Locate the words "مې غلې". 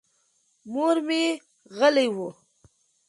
1.07-2.07